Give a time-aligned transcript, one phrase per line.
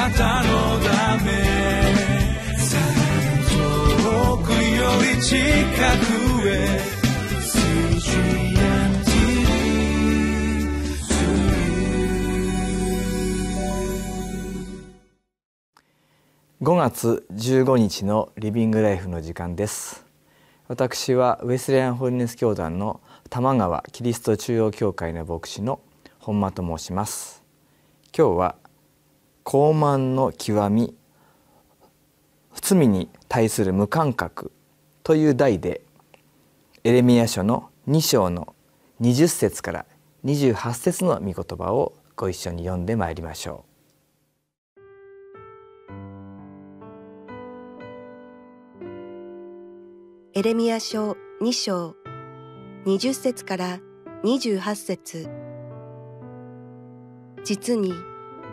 [0.00, 1.30] なたのため
[3.50, 6.80] 遠くより近くへ
[16.62, 20.06] 5月15日のリビングライフの時間です。
[20.68, 25.80] 私はウェスレアンホリネス教団の玉川キリスト中央教会の牧師の
[26.18, 27.42] 本間と申します。
[28.16, 28.56] 今日は
[29.52, 30.94] 高慢の極み
[32.54, 34.52] 罪に対する無感覚
[35.02, 35.80] という題で
[36.84, 38.54] エレミヤ書の2章の
[39.00, 39.86] 20節から
[40.24, 43.64] 28節の御言葉をご一緒に読んでまいりましょ
[50.36, 50.38] う。
[50.38, 51.96] エレミヤ書2章
[52.86, 53.80] 20節から
[54.22, 55.28] 28節。
[57.42, 57.92] 実に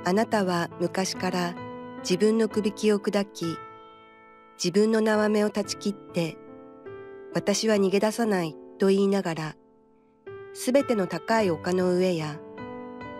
[0.06, 1.56] あなたは昔から
[2.00, 3.58] 自分のくびきを砕き
[4.64, 6.38] 自分の縄目を断ち切って
[7.34, 9.56] 私は逃げ出さないと言いながら
[10.54, 12.40] すべての高い丘の上や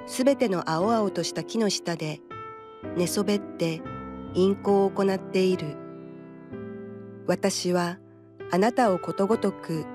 [0.06, 2.22] すべての青々とした木の下で
[2.96, 3.82] 寝そべって
[4.34, 5.88] 陰行を行っている。
[7.28, 7.98] 私は
[8.52, 9.86] あなたをことごとく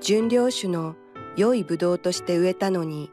[0.00, 0.96] 純良種の
[1.36, 3.10] 良いブドウとして植えたのに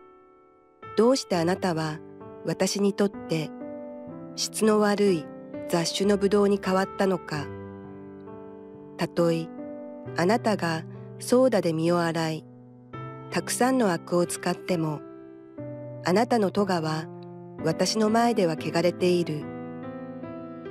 [0.96, 2.00] どうしてあなたは
[2.48, 3.50] 私にとって
[4.38, 5.26] 質の悪い
[5.68, 7.46] 雑種のブドウに変わったのか。
[8.96, 9.48] たとえ
[10.16, 10.84] あなたが
[11.20, 12.46] ソーダで身を洗い
[13.32, 15.02] たくさんのアクを使っても
[16.06, 17.06] あなたの咎は
[17.66, 19.44] 私の前では汚れている。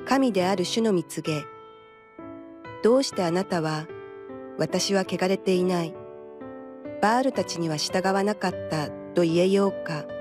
[0.07, 1.45] 神である主の蜜げ
[2.83, 3.87] どうしてあなたは
[4.57, 5.95] 私は汚れていない。
[7.03, 10.16] バールたちには従わなかったと言えようか。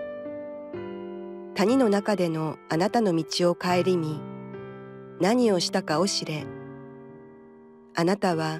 [1.56, 4.20] 谷の中でのあなたの道を顧み
[5.22, 6.46] 何をしたかを知れ。
[7.96, 8.60] あなたは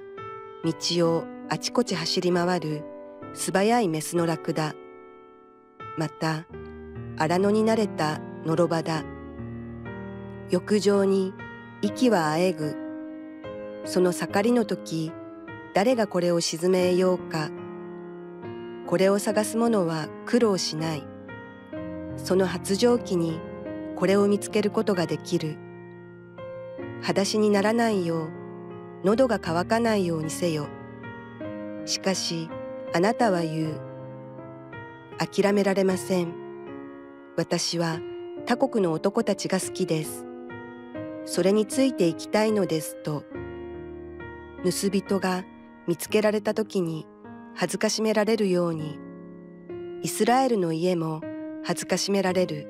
[0.64, 0.74] 道
[1.12, 2.84] をあちこち走り回る
[3.34, 4.76] 素早いメスのラクダ。
[5.98, 6.46] また
[7.18, 9.04] 荒野に慣れたのろばだ。
[10.50, 11.34] 浴場に
[11.82, 12.78] 息はあえぐ。
[13.84, 15.12] その盛りの時
[15.74, 17.50] 誰がこれを沈めようか。
[18.88, 21.15] これを探す者は苦労しない。
[22.18, 23.40] その発情期に
[23.96, 25.58] これを見つけることができる。
[27.02, 28.30] 裸足にならないよう
[29.04, 30.68] 喉が渇かないようにせよ。
[31.86, 32.50] しかし
[32.94, 33.80] あなたは言う。
[35.18, 36.34] 諦められません。
[37.38, 38.00] 私は
[38.46, 40.26] 他国の男たちが好きです。
[41.26, 43.24] それについていきたいのですと。
[44.64, 45.44] 盗人が
[45.88, 47.06] 見つけられた時に
[47.54, 48.98] 恥ずかしめられるように。
[50.02, 51.22] イスラエルの家も
[51.68, 52.68] 恥ずかしめられる。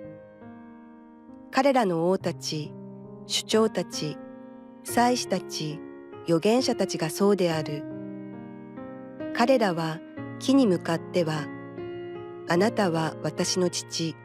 [1.51, 2.73] 彼らの王たち
[3.27, 4.17] 首長たち
[4.85, 5.81] 祭司たち
[6.23, 7.83] 預言者たちがそうである。
[9.35, 9.99] 彼らは
[10.39, 11.45] 木に向かっては
[12.47, 14.15] あなたは私の父。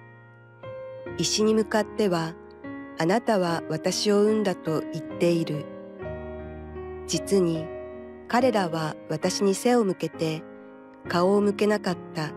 [1.18, 2.34] 石に向かっては
[2.96, 5.64] あなたは私を産んだと言っている。
[7.08, 7.66] 実に
[8.28, 10.44] 彼らは私に背を向けて
[11.08, 12.30] 顔を向けなかった。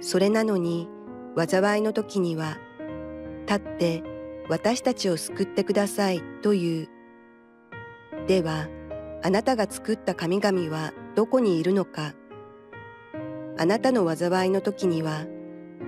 [0.00, 0.88] それなのに
[1.36, 2.58] 災いの時には
[3.46, 4.02] 立って
[4.48, 6.88] 私たちを救ってくださいという。
[8.26, 8.68] では
[9.22, 12.14] あなたが作った神々はどこにいるのか。
[13.56, 15.26] あなたの災いの時には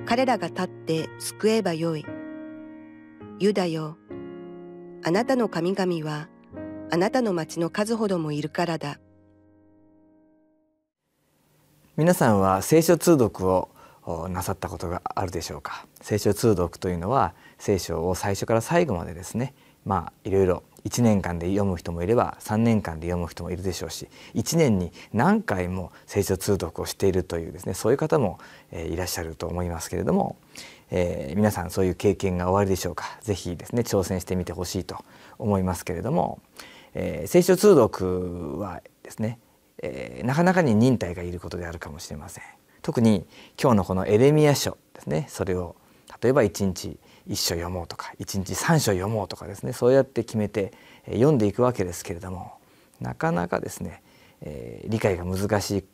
[0.06, 2.06] 彼らが立って救えばよい。
[3.38, 3.98] ユダよ、
[5.04, 6.28] あなたの神々は
[6.90, 8.98] あなたの町の数ほどもいるからだ
[11.96, 13.68] 皆さんは聖書通読を
[14.28, 28.38] なさったことがあるでしょうか聖書通読というのは聖書を最初から最後までですねまあいろいろ1年間で読む人もいれば3年間で読む人もいるでしょうし1年に何回も聖書通読をしているというですねそういう方も、
[28.70, 30.36] えいらっしゃると思いますけれども、
[30.90, 35.04] えー、皆さんそういう経験がおありでしょうか是非ですね挑戦してみてほしいと
[35.38, 36.40] 思いますけれども、
[36.94, 39.40] えー、聖書通読はですね、
[39.82, 42.44] えー、なかなかに忍耐がいることであるかもしれません。
[42.86, 43.26] 特に
[43.60, 45.74] 今日のこのエレミア書ですねそれを
[46.22, 46.96] 例えば1日
[47.28, 50.72] 1章読もうとか1日3章読もうとかですねそうやって決めて
[51.06, 52.52] 読んでいくわけですけれども
[53.00, 54.04] なかなかですね、
[54.40, 55.84] えー、理解が難しい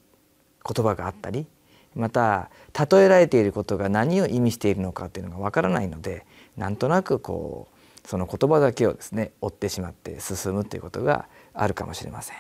[0.69, 1.47] 言葉があったり
[1.95, 6.27] また例えられていることが何を意味しているのかっていうのがわからないので
[6.59, 7.69] なんとなくこ
[8.05, 12.37] うその言葉だけをですね追ってしまって進むということがあるかもしれません。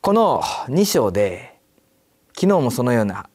[0.00, 1.59] この2章で
[2.40, 3.28] 昨日もそのような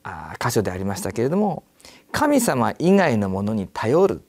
[0.44, 1.63] 箇所でありましたけれども
[2.12, 4.24] 神様以外のものに頼る。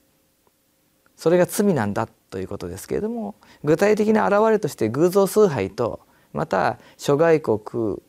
[1.17, 6.00] それが罪なんだということですけれども具体的な表れとして偶像崇拝と
[6.34, 7.58] また諸外国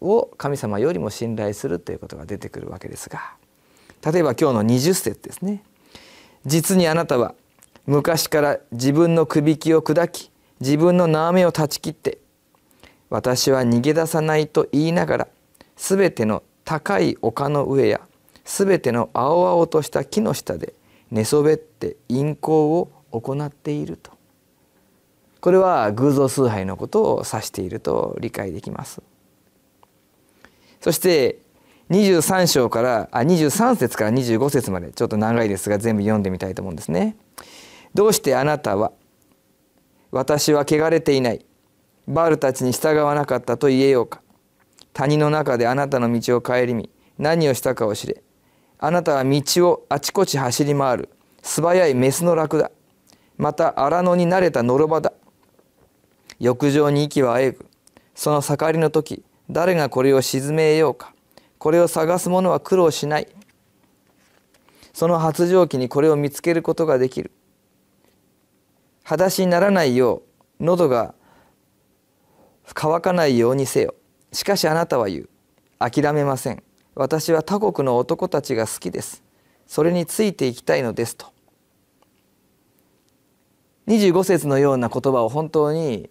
[0.02, 3.36] を神様よりも信頼するということが出てくるわけですが
[4.04, 5.64] 例えば今日の20節ですね。
[6.46, 7.34] 実にあなたは
[7.86, 12.18] 昔から自分のくびきを砕き自分の縄目を断ち切って
[13.10, 15.28] 私は逃げ出さないと言いながら
[15.78, 18.02] すべての高い丘の上や
[18.44, 20.74] すべての青々とした木の下で
[21.12, 24.12] 寝そべって陰行を行っていると。
[25.40, 29.02] これは偶像崇拝のことを指していると理解できます。
[30.82, 31.40] そして
[31.90, 37.16] 23章からあ23節から25節までちょっと長いですが全部読んでみたいと思うんですね。
[37.94, 38.92] どうしてあなたは
[40.12, 41.46] 私は汚れていない。
[42.10, 44.22] バールたちに従わなかったと言えようか。
[44.98, 46.90] 谷の中であなたの道を顧み
[47.20, 48.24] 何をしたかを知れ。
[48.80, 51.10] あなたは道をあちこち走り回る。
[51.44, 52.72] 素早いメスの楽だ。
[53.38, 55.14] また荒野に慣れたのろばだ。
[56.40, 57.68] 浴場に息はあえぐ。
[58.16, 61.14] その盛りの時誰がこれを沈めようか。
[61.60, 63.28] これを探す者は苦労しない。
[64.94, 67.30] その発情期にこれを見つけることができる。
[69.04, 70.24] 裸足にならないよ
[70.60, 71.14] う喉が
[72.74, 73.94] 乾かないようにせよ。
[74.32, 75.30] しかしあなたは言う。
[75.80, 76.64] 諦めません。
[76.96, 79.24] 私は他国の男たちが好きです。
[79.68, 81.28] それについていきたいのですと。
[83.88, 86.10] 25節のような言葉を本当に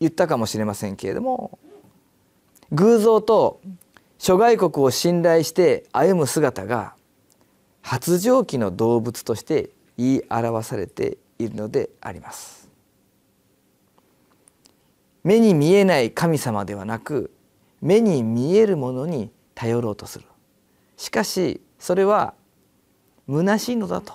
[0.00, 1.58] 言ったかもしれませんけれども
[2.72, 3.60] 偶像と
[4.18, 6.94] 諸外国を信頼して歩む姿が
[7.82, 12.68] 発情期の動物として言い表されているのであります。
[15.22, 17.30] 目に見えない神様ではなく
[17.84, 20.24] 目に見えるものに頼ろうとする。
[20.96, 22.32] しかしそれは
[23.28, 24.14] 虚しいのだと。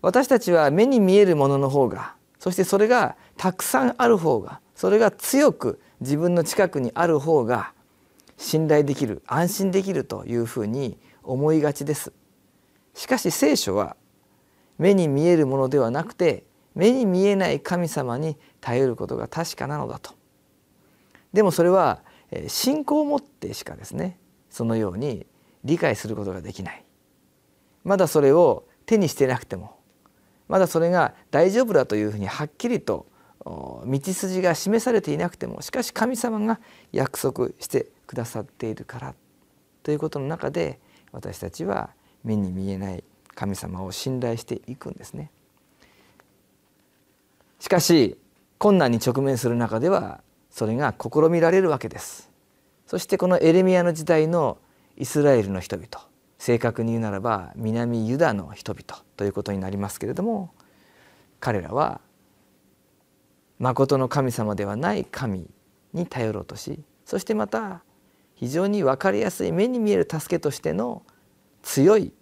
[0.00, 7.72] 私たちは目に見えるものの方がそしてそれがたくさんある方がそれが強く自分の近くにある方が
[8.36, 12.12] 信頼できる安心できるというふうに思いがちです。
[12.94, 13.96] しかし聖書は
[14.78, 16.44] 目に見えるものではなくて
[16.76, 20.14] 目に見えない神様に頼ることが確かなのだと。
[21.36, 22.00] でもそれは
[22.48, 24.18] 信仰を持ってしかですね
[24.48, 25.26] そのように
[25.64, 26.82] 理解することができない
[27.84, 29.76] まだそれを手にしてなくても
[30.48, 33.04] まだそれが大丈夫だというふうにはっきりと
[33.44, 36.58] 道筋が示されていなくてもしかし神様が
[36.90, 39.14] 約束してくださっているから
[39.82, 40.80] ということの中で
[41.12, 41.90] 私たちは
[42.24, 43.04] 目に見えない
[43.34, 45.30] 神様を信頼していくんですね。
[47.60, 48.16] しかし
[48.56, 50.22] 困難に直面する中では
[50.56, 52.30] それが試みられるわけです。
[52.86, 54.56] そしてこのエレミアの時代の
[54.96, 56.08] イスラエルの人々
[56.38, 60.54] 正確に言うならば南ユダの人々ということになりますけれども
[61.40, 62.00] 彼らは
[63.58, 65.46] 誠の神様ではない神
[65.92, 67.82] に頼ろうとしそしてまた
[68.34, 71.02] 非常に分かりやすい目に見える助けとしての
[71.62, 72.14] 強い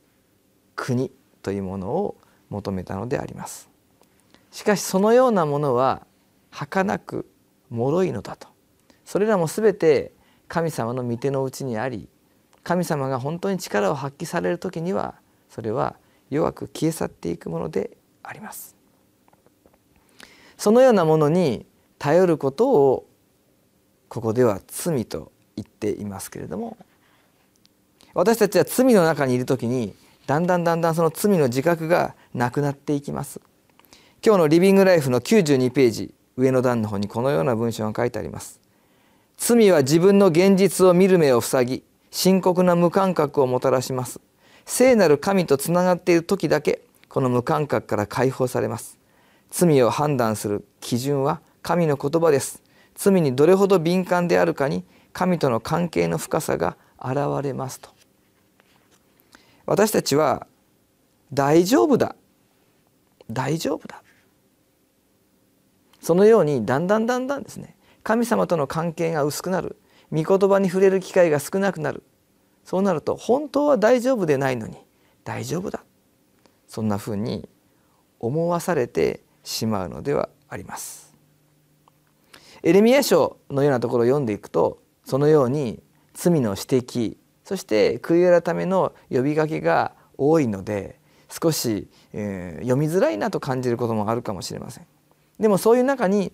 [0.74, 2.16] 国というものを
[2.50, 3.70] 求めたのであります
[4.50, 6.04] しかしそのようなものは
[6.50, 7.26] 儚く
[7.70, 8.48] 脆いのだと。
[9.04, 10.12] それらも全て
[10.48, 12.08] 神様の御手のうちにあり
[12.62, 15.14] 神様が本当に力を発揮される時には
[15.50, 15.96] それは
[16.30, 18.74] 弱く消え去っていくものであります。
[20.56, 21.66] そのようなものに
[21.98, 23.06] 頼ることを
[24.08, 26.76] ここでは罪と言っていますけれども
[28.14, 29.94] 私たちは罪の中にいる時に
[30.26, 33.40] だんだんだんだんその罪の自覚がなくなっていきます。
[34.24, 38.60] 今日のリビングライフの92ページ上の段の方にこのような文章が書いてあります。
[39.36, 44.20] 罪は自分の現実を見る目を塞ぎ深刻な無感覚をもたらします。
[44.64, 48.98] 聖なる神とつながっている時だけこの無感覚から解放されます。
[49.50, 52.62] 罪を判断する基準は神の言葉です。
[52.94, 57.90] 罪にどれほど敏感であるかに神との関係の深さが現れますと。
[59.66, 60.46] 私たちは
[61.32, 62.16] 大丈夫だ。
[63.30, 64.02] 大丈夫だ。
[66.04, 69.78] そのようにだんだんだんだんですね神様との関係が薄くなる
[70.12, 72.02] 御言葉に触れる機会が少なくなる
[72.62, 74.76] そうなると本当は大丈夫でないのに
[75.24, 75.82] 大丈夫だ
[76.68, 77.48] そんなふうに
[78.20, 81.14] 思わされてしまうのではあります。
[82.62, 85.82] エレミア書のようなところを読んでいくとそのように
[86.14, 94.86] 罪の指摘そして悔い改めの呼びかけが多いので少し、えー、読みづらいなと感じることもあるかもしれません。
[95.38, 96.32] でもそういう中に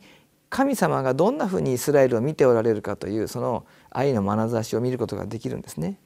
[0.49, 5.99] 神様がどんなふうにイスラエルを見ておられるかというその愛の眼差しを見ることができるんですね。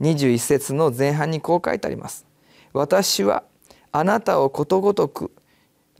[0.00, 2.26] 21節の前半にこう書いてあります。
[2.72, 3.44] 私は
[3.92, 5.30] あなたをことごとく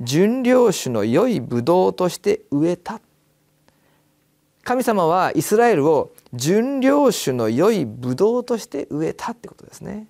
[0.00, 3.00] 純良種の良いブドウとして植えた。
[4.64, 10.08] 神様はイスラエルを純良種の良いブドウとして植えたってことですね。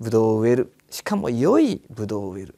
[0.00, 0.72] ブドウを植える。
[0.90, 2.56] しかも良いブドウを植える。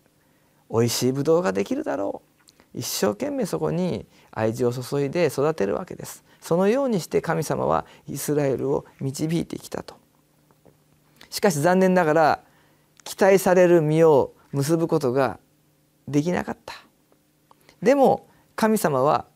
[0.71, 2.27] 美味しいブドウができるだろう。
[2.75, 6.25] 一生懸命そこに愛情を注いで育てるわけです。
[6.41, 9.97] そのようにして神様はイスラエルを導いてきたと。
[11.31, 12.41] しかし残念ながら
[13.05, 15.39] 期待される実を結ぶことが
[16.07, 16.75] できなかった。
[17.83, 19.27] でも神様は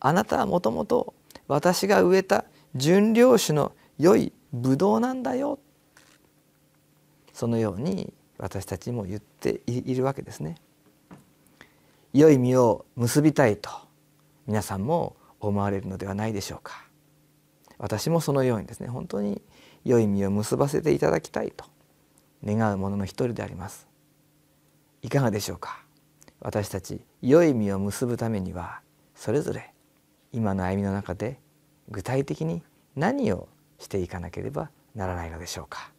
[0.00, 1.14] あなたはもともと
[1.48, 5.58] 私が植えた純良種の良いブドウなんだよ。
[7.32, 10.56] そのように私たちも言っているわけですね。
[12.12, 13.70] 良い実を結びたいと
[14.46, 16.84] 皆さんも思われるのではないでしょうか。
[17.78, 19.40] 私もそのようにですね本当に
[19.84, 21.64] 良い実を結ばせていただきたいと
[22.44, 23.88] 願うものの一人であります。
[25.02, 25.82] いかがでしょうか
[26.40, 28.80] 私たち良い実を結ぶためには
[29.14, 29.72] それぞれ
[30.32, 31.38] 今の歩みの中で
[31.88, 32.62] 具体的に
[32.96, 33.48] 何を
[33.78, 35.90] していかなければならないのでしょうか。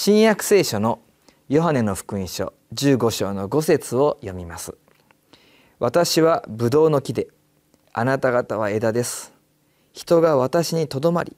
[0.00, 1.00] 新約聖書の
[1.48, 4.76] ヨハネの福音書15章の5節を読みます。
[5.80, 7.26] 私はブドウの木で
[7.92, 9.32] あなた方は枝です。
[9.92, 11.36] 人が私にとどまり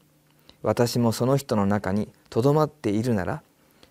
[0.60, 3.42] 私もその人の中にとどまっているなら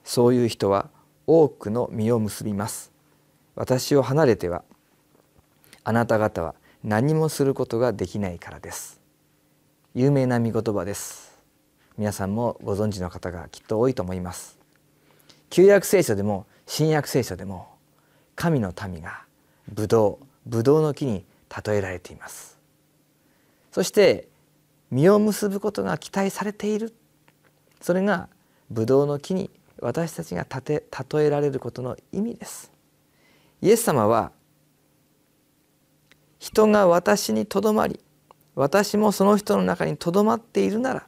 [0.04, 0.92] そういう人は
[1.26, 2.92] 多くの実を結びます。
[3.56, 4.64] 私を離れては
[5.84, 9.02] あなた方は何もすることができないからです。
[9.96, 11.40] 有名な御言葉です。
[11.98, 14.59] 皆さんもご存知の方がきっと多いと思います。
[15.50, 17.68] 旧約聖書でも新約聖書でも
[18.36, 19.24] 神の民が
[19.68, 21.26] ブドウブドウの木に
[21.66, 22.58] 例えられています。
[23.72, 24.28] そして
[24.92, 26.94] 実を結ぶことが期待されている。
[27.82, 28.30] それが
[28.70, 30.84] ブドウの木に私たちが例
[31.26, 32.72] えられることの意味です。
[33.62, 34.32] イエス様は
[36.40, 38.00] 人が私にとどまり
[38.56, 41.08] 私もその人の中にとどまっているなら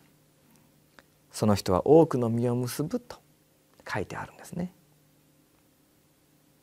[1.31, 3.17] その人は多くの実を結ぶと
[3.87, 4.73] 書いてあるんですね。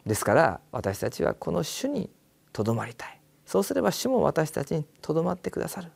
[0.06, 2.10] ですから私たちはこの主に
[2.52, 3.20] とどまりたい。
[3.44, 5.90] そうすれば主も私たちにとどまってくださる。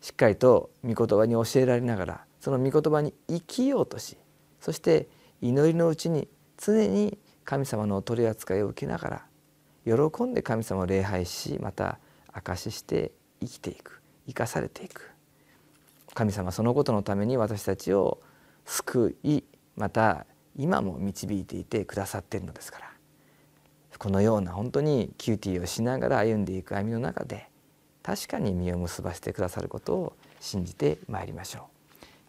[0.00, 4.18] しっかりと御言葉に教えられながらその御言葉に生きようとし
[4.60, 5.08] そして
[5.40, 11.98] 祈りのうちに常に神様の取り扱いを受けながら喜んで神様を礼拝しまた
[12.32, 14.00] 証しして生きていく。
[14.26, 15.10] 生かされていく。
[16.14, 18.20] 神様そのことのために私たちを
[18.64, 19.42] 救い
[19.76, 22.94] また今も導いていてくださっているのですから。
[23.98, 27.48] このような本当に QT をしながら歩んでいく歩みの中で
[28.02, 31.62] 確かに実を結ばせてくださることを信じてまいりましょう。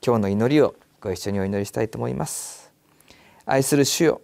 [0.05, 2.71] 今日の祈りをご一緒にお祈りしたいと思います。
[3.45, 4.21] 愛する主よ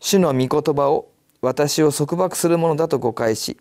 [0.00, 1.10] 主の御言葉を
[1.42, 3.58] 私を束縛するものだと誤解し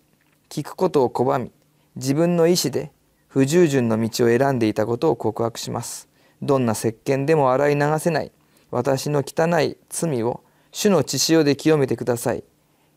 [0.50, 1.52] 聞くことを拒み
[1.96, 2.92] 自分の意志で
[3.28, 6.08] 不従順の道を選んでいたことを告白します。
[6.42, 8.32] どんな石鹸でも洗い流せない。
[8.70, 12.44] 私の汚い罪を主の血潮で清めてください。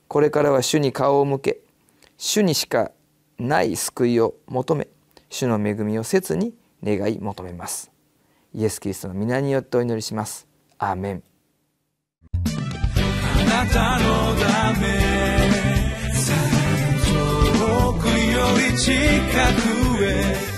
[0.08, 1.60] これからは主に顔を向け
[2.16, 2.90] 主にしか
[3.38, 4.88] ない救いを求め
[5.28, 7.90] 主の恵みを切に願い求めます。
[8.52, 10.46] イエス・キリストの皆によってお祈りします。
[10.78, 11.22] アーメン。
[12.34, 12.48] あ
[13.64, 14.88] なたのため
[17.08, 18.12] 遠くよ
[18.70, 18.90] り近
[19.96, 20.50] くへ